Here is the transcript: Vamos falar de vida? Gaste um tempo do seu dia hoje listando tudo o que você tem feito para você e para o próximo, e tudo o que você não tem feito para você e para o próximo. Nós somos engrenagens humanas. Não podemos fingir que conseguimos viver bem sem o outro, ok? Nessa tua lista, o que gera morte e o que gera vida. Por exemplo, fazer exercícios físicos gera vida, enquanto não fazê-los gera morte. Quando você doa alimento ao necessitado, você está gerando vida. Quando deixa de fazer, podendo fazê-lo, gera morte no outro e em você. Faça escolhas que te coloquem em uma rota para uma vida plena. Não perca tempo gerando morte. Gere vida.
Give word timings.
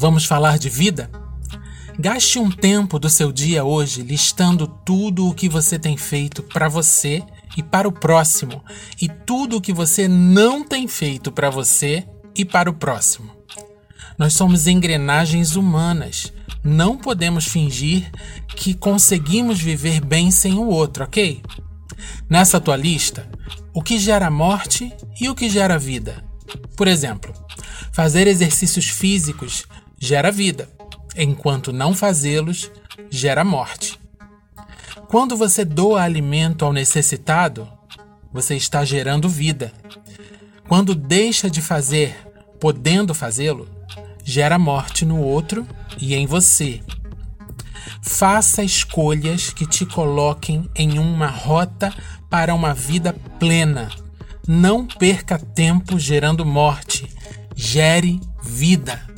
Vamos 0.00 0.24
falar 0.24 0.58
de 0.58 0.70
vida? 0.70 1.10
Gaste 1.98 2.38
um 2.38 2.50
tempo 2.50 2.98
do 2.98 3.10
seu 3.10 3.30
dia 3.30 3.66
hoje 3.66 4.00
listando 4.00 4.66
tudo 4.66 5.28
o 5.28 5.34
que 5.34 5.46
você 5.46 5.78
tem 5.78 5.94
feito 5.94 6.42
para 6.42 6.70
você 6.70 7.22
e 7.54 7.62
para 7.62 7.86
o 7.86 7.92
próximo, 7.92 8.64
e 8.98 9.10
tudo 9.10 9.58
o 9.58 9.60
que 9.60 9.74
você 9.74 10.08
não 10.08 10.64
tem 10.64 10.88
feito 10.88 11.30
para 11.30 11.50
você 11.50 12.08
e 12.34 12.46
para 12.46 12.70
o 12.70 12.72
próximo. 12.72 13.30
Nós 14.16 14.32
somos 14.32 14.66
engrenagens 14.66 15.54
humanas. 15.54 16.32
Não 16.64 16.96
podemos 16.96 17.44
fingir 17.44 18.10
que 18.56 18.72
conseguimos 18.72 19.60
viver 19.60 20.00
bem 20.00 20.30
sem 20.30 20.54
o 20.54 20.66
outro, 20.66 21.04
ok? 21.04 21.42
Nessa 22.26 22.58
tua 22.58 22.74
lista, 22.74 23.30
o 23.74 23.82
que 23.82 23.98
gera 23.98 24.30
morte 24.30 24.90
e 25.20 25.28
o 25.28 25.34
que 25.34 25.50
gera 25.50 25.78
vida. 25.78 26.24
Por 26.74 26.88
exemplo, 26.88 27.34
fazer 27.92 28.26
exercícios 28.26 28.88
físicos 28.88 29.66
gera 30.02 30.32
vida, 30.32 30.66
enquanto 31.14 31.74
não 31.74 31.92
fazê-los 31.94 32.70
gera 33.10 33.44
morte. 33.44 34.00
Quando 35.08 35.36
você 35.36 35.62
doa 35.62 36.02
alimento 36.02 36.64
ao 36.64 36.72
necessitado, 36.72 37.68
você 38.32 38.56
está 38.56 38.82
gerando 38.82 39.28
vida. 39.28 39.72
Quando 40.66 40.94
deixa 40.94 41.50
de 41.50 41.60
fazer, 41.60 42.16
podendo 42.58 43.12
fazê-lo, 43.12 43.68
gera 44.24 44.58
morte 44.58 45.04
no 45.04 45.20
outro 45.20 45.66
e 45.98 46.14
em 46.14 46.26
você. 46.26 46.80
Faça 48.02 48.64
escolhas 48.64 49.50
que 49.50 49.66
te 49.66 49.84
coloquem 49.84 50.70
em 50.74 50.98
uma 50.98 51.26
rota 51.26 51.92
para 52.30 52.54
uma 52.54 52.72
vida 52.72 53.12
plena. 53.38 53.90
Não 54.48 54.86
perca 54.86 55.38
tempo 55.38 55.98
gerando 55.98 56.46
morte. 56.46 57.06
Gere 57.54 58.18
vida. 58.42 59.09